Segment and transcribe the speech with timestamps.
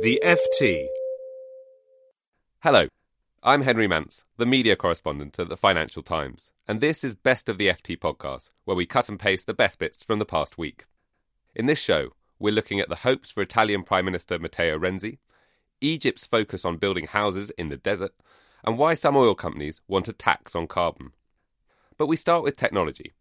[0.00, 0.86] The FT.
[2.62, 2.86] Hello,
[3.42, 7.58] I'm Henry Mance, the media correspondent at the Financial Times, and this is Best of
[7.58, 10.84] the FT podcast, where we cut and paste the best bits from the past week.
[11.56, 15.18] In this show, we're looking at the hopes for Italian Prime Minister Matteo Renzi,
[15.80, 18.12] Egypt's focus on building houses in the desert,
[18.64, 21.10] and why some oil companies want a tax on carbon.
[21.96, 23.14] But we start with technology.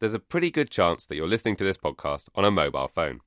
[0.00, 3.20] There's a pretty good chance that you're listening to this podcast on a mobile phone.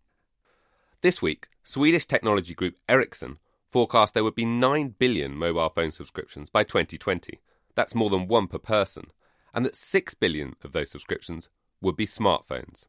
[1.04, 3.38] This week, Swedish technology group Ericsson
[3.70, 7.41] forecast there would be 9 billion mobile phone subscriptions by 2020.
[7.76, 9.07] That's more than one per person.
[9.53, 11.49] And that 6 billion of those subscriptions
[11.81, 12.85] would be smartphones.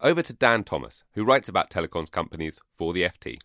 [0.00, 3.38] Over to Dan Thomas, who writes about telecoms companies for the FT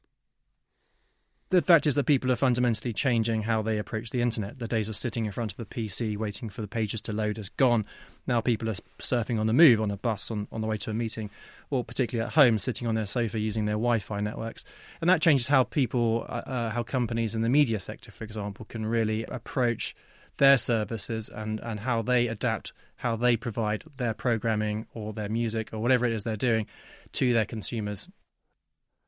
[1.50, 4.60] the fact is that people are fundamentally changing how they approach the internet.
[4.60, 7.40] The days of sitting in front of a PC waiting for the pages to load
[7.40, 7.86] is gone.
[8.28, 10.92] Now people are surfing on the move, on a bus, on, on the way to
[10.92, 11.32] a meeting,
[11.72, 14.64] or particularly at home, sitting on their sofa using their Wi-Fi networks.
[15.02, 18.66] And that changes how people, uh, uh how companies in the media sector, for example,
[18.66, 19.96] can really approach
[20.38, 25.74] their services and, and how they adapt, how they provide their programming or their music
[25.74, 26.68] or whatever it is they're doing
[27.14, 28.08] to their consumers.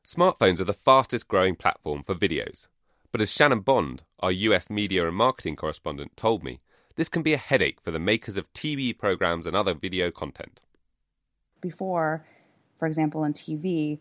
[0.04, 2.66] Smartphones are the fastest growing platform for videos.
[3.12, 6.60] But as Shannon Bond, our US media and marketing correspondent, told me,
[6.96, 10.60] this can be a headache for the makers of TV programs and other video content.
[11.60, 12.26] Before,
[12.78, 14.00] for example, in TV,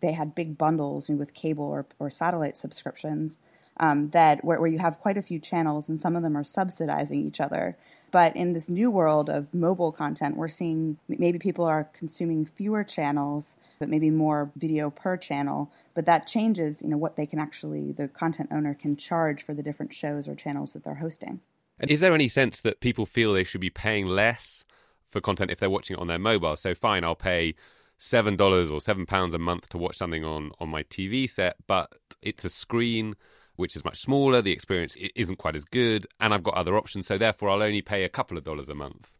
[0.00, 3.38] they had big bundles with cable or, or satellite subscriptions
[3.78, 6.44] um, that where, where you have quite a few channels and some of them are
[6.44, 7.76] subsidizing each other.
[8.10, 12.84] But in this new world of mobile content, we're seeing maybe people are consuming fewer
[12.84, 15.70] channels, but maybe more video per channel.
[15.94, 19.54] But that changes, you know, what they can actually, the content owner can charge for
[19.54, 21.40] the different shows or channels that they're hosting.
[21.78, 24.64] And is there any sense that people feel they should be paying less
[25.10, 26.56] for content if they're watching it on their mobile?
[26.56, 27.54] So fine, I'll pay
[27.98, 31.56] seven dollars or seven pounds a month to watch something on on my TV set,
[31.66, 33.14] but it's a screen
[33.56, 34.42] which is much smaller.
[34.42, 37.82] The experience isn't quite as good, and I've got other options, so therefore I'll only
[37.82, 39.12] pay a couple of dollars a month.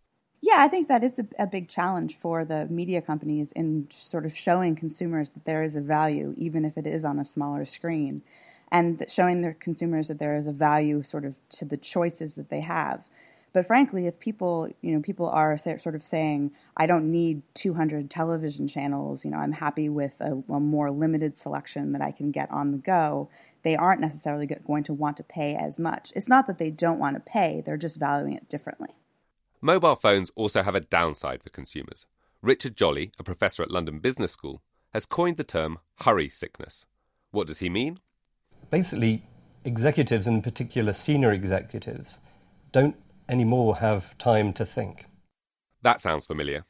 [0.42, 4.26] Yeah, I think that is a, a, big challenge for the media companies in sort
[4.26, 7.64] of showing consumers that there is a value, even if it is on a smaller
[7.64, 8.22] screen,
[8.70, 12.50] and showing their consumers that there is a value sort of to the choices that
[12.50, 13.08] they have.
[13.56, 18.10] But frankly, if people, you know, people are sort of saying, I don't need 200
[18.10, 22.32] television channels, you know, I'm happy with a, a more limited selection that I can
[22.32, 23.30] get on the go,
[23.66, 26.12] they aren't necessarily going to want to pay as much.
[26.14, 28.90] It's not that they don't want to pay, they're just valuing it differently.
[29.60, 32.06] Mobile phones also have a downside for consumers.
[32.40, 34.62] Richard Jolly, a professor at London Business School,
[34.94, 36.86] has coined the term hurry sickness.
[37.32, 37.98] What does he mean?
[38.70, 39.24] Basically,
[39.64, 42.20] executives, in particular senior executives,
[42.70, 42.94] don't
[43.28, 45.06] anymore have time to think.
[45.82, 46.66] That sounds familiar.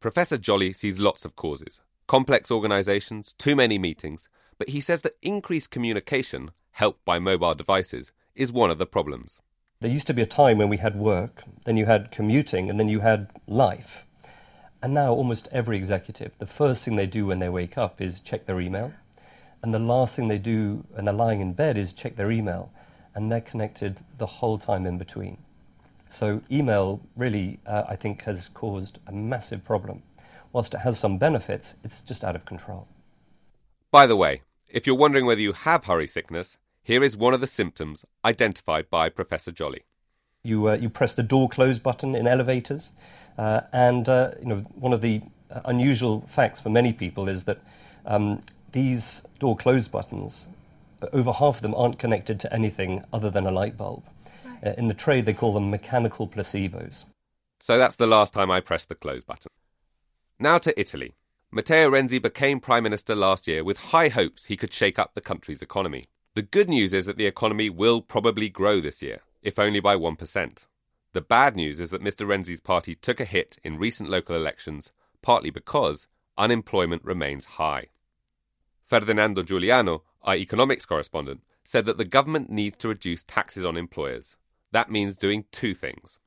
[0.00, 4.28] Professor Jolly sees lots of causes complex organizations, too many meetings,
[4.58, 9.40] but he says that increased communication, helped by mobile devices, is one of the problems.
[9.80, 12.80] There used to be a time when we had work, then you had commuting, and
[12.80, 14.04] then you had life.
[14.82, 18.20] And now, almost every executive, the first thing they do when they wake up is
[18.20, 18.92] check their email.
[19.62, 22.70] And the last thing they do when they're lying in bed is check their email.
[23.14, 25.38] And they're connected the whole time in between.
[26.08, 30.02] So, email really, uh, I think, has caused a massive problem.
[30.52, 32.86] Whilst it has some benefits, it's just out of control.
[33.90, 37.40] By the way, if you're wondering whether you have hurry sickness, here is one of
[37.40, 39.82] the symptoms identified by Professor Jolly.
[40.42, 42.92] You, uh, you press the door close button in elevators,
[43.36, 45.22] uh, and uh, you know, one of the
[45.64, 47.58] unusual facts for many people is that
[48.04, 48.40] um,
[48.72, 50.48] these door close buttons,
[51.12, 54.04] over half of them aren't connected to anything other than a light bulb.
[54.44, 54.68] Right.
[54.68, 57.04] Uh, in the trade, they call them mechanical placebos.
[57.60, 59.50] So that's the last time I pressed the close button.
[60.38, 61.14] Now to Italy.
[61.56, 65.22] Matteo Renzi became Prime Minister last year with high hopes he could shake up the
[65.22, 66.04] country's economy.
[66.34, 69.96] The good news is that the economy will probably grow this year, if only by
[69.96, 70.66] 1%.
[71.14, 72.26] The bad news is that Mr.
[72.26, 77.86] Renzi's party took a hit in recent local elections, partly because unemployment remains high.
[78.84, 84.36] Ferdinando Giuliano, our economics correspondent, said that the government needs to reduce taxes on employers.
[84.72, 86.18] That means doing two things.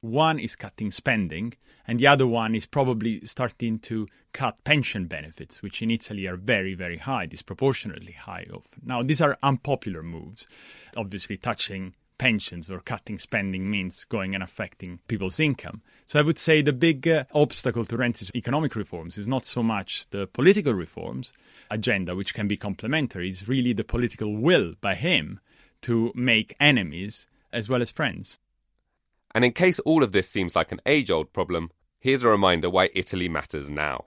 [0.00, 1.54] One is cutting spending,
[1.86, 6.36] and the other one is probably starting to cut pension benefits, which in Italy are
[6.36, 8.82] very, very high, disproportionately high often.
[8.84, 10.46] Now, these are unpopular moves,
[10.96, 15.82] obviously touching pensions or cutting spending means going and affecting people's income.
[16.06, 19.62] So I would say the big uh, obstacle to Renzi's economic reforms is not so
[19.62, 21.32] much the political reforms
[21.70, 25.40] agenda, which can be complementary, it's really the political will by him
[25.82, 28.38] to make enemies as well as friends.
[29.34, 31.70] And in case all of this seems like an age old problem,
[32.00, 34.06] here's a reminder why Italy matters now.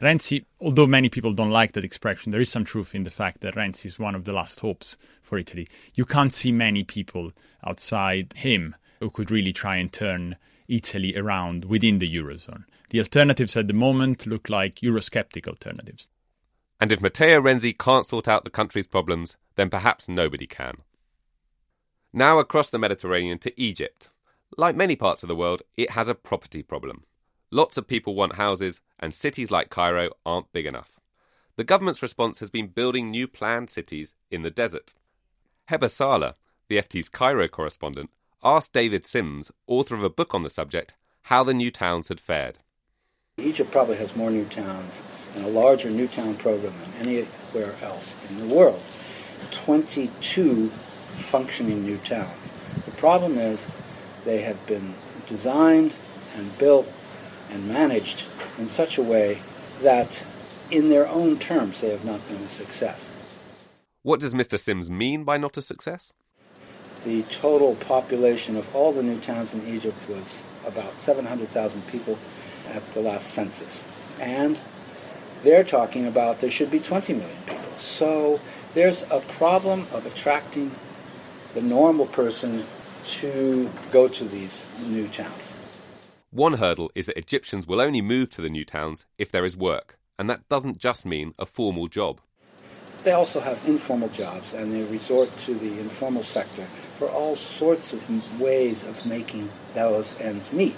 [0.00, 3.40] Renzi, although many people don't like that expression, there is some truth in the fact
[3.40, 5.68] that Renzi is one of the last hopes for Italy.
[5.94, 7.30] You can't see many people
[7.64, 10.36] outside him who could really try and turn
[10.68, 12.64] Italy around within the Eurozone.
[12.90, 16.08] The alternatives at the moment look like Eurosceptic alternatives.
[16.80, 20.78] And if Matteo Renzi can't sort out the country's problems, then perhaps nobody can.
[22.12, 24.10] Now across the Mediterranean to Egypt.
[24.58, 27.04] Like many parts of the world, it has a property problem.
[27.50, 31.00] Lots of people want houses, and cities like Cairo aren't big enough.
[31.56, 34.94] The government's response has been building new planned cities in the desert.
[35.70, 36.34] Heba Saleh,
[36.68, 38.10] the FT's Cairo correspondent,
[38.42, 40.94] asked David Sims, author of a book on the subject,
[41.24, 42.58] how the new towns had fared.
[43.38, 45.00] Egypt probably has more new towns
[45.34, 48.82] and a larger new town program than anywhere else in the world.
[49.50, 50.68] 22
[51.16, 52.50] functioning new towns.
[52.84, 53.66] The problem is
[54.24, 54.94] they have been
[55.26, 55.92] designed
[56.36, 56.86] and built
[57.50, 58.24] and managed
[58.58, 59.38] in such a way
[59.82, 60.22] that,
[60.70, 63.08] in their own terms, they have not been a success.
[64.02, 64.58] What does Mr.
[64.58, 66.12] Sims mean by not a success?
[67.04, 72.18] The total population of all the new towns in Egypt was about 700,000 people
[72.68, 73.82] at the last census.
[74.20, 74.60] And
[75.42, 77.72] they're talking about there should be 20 million people.
[77.78, 78.40] So
[78.74, 80.74] there's a problem of attracting
[81.54, 82.64] the normal person
[83.06, 85.52] to go to these new towns.
[86.30, 89.56] One hurdle is that Egyptians will only move to the new towns if there is
[89.56, 92.20] work, and that doesn't just mean a formal job.
[93.04, 96.66] They also have informal jobs, and they resort to the informal sector
[96.96, 100.76] for all sorts of ways of making those ends meet,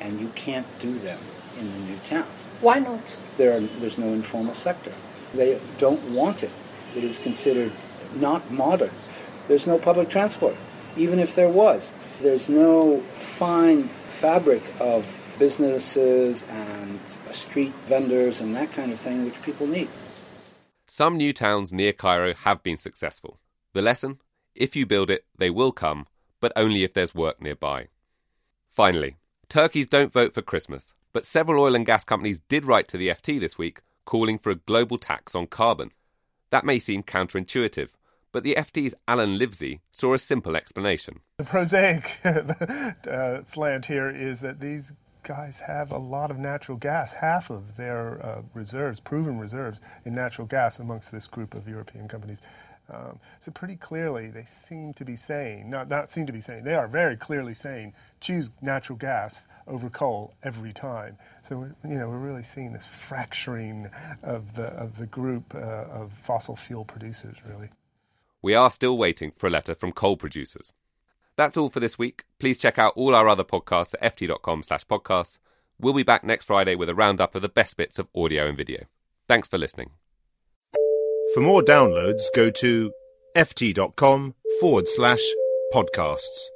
[0.00, 1.20] and you can't do them
[1.58, 2.48] in the new towns.
[2.60, 3.16] Why not?
[3.36, 4.92] There are, there's no informal sector.
[5.32, 6.50] They don't want it.
[6.96, 7.72] It is considered
[8.16, 8.90] not modern.
[9.46, 10.56] There's no public transport,
[10.96, 11.92] even if there was.
[12.20, 17.00] There's no fine fabric of businesses and
[17.32, 19.88] street vendors and that kind of thing which people need.
[20.86, 23.38] Some new towns near Cairo have been successful.
[23.72, 24.20] The lesson?
[24.54, 26.06] If you build it, they will come,
[26.40, 27.88] but only if there's work nearby.
[28.68, 29.16] Finally,
[29.48, 33.08] turkeys don't vote for Christmas, but several oil and gas companies did write to the
[33.08, 35.92] FT this week calling for a global tax on carbon.
[36.50, 37.90] That may seem counterintuitive,
[38.32, 41.20] but the FT's Alan Livsey saw a simple explanation.
[41.38, 44.92] The prosaic uh, slant here is that these
[45.22, 50.14] guys have a lot of natural gas, half of their uh, reserves, proven reserves in
[50.14, 52.40] natural gas amongst this group of European companies.
[52.92, 56.64] Um, so pretty clearly, they seem to be saying, not, not seem to be saying,
[56.64, 61.16] they are very clearly saying, choose natural gas over coal every time.
[61.42, 63.90] So you know we're really seeing this fracturing
[64.22, 67.70] of the of the group uh, of fossil fuel producers, really
[68.42, 70.72] we are still waiting for a letter from coal producers.
[71.36, 72.24] That's all for this week.
[72.38, 75.38] Please check out all our other podcasts at ft.com slash podcasts.
[75.78, 78.56] We'll be back next Friday with a roundup of the best bits of audio and
[78.56, 78.84] video.
[79.26, 79.90] Thanks for listening.
[81.34, 82.92] For more downloads, go to
[83.36, 85.22] ft.com forward slash
[85.72, 86.48] podcasts.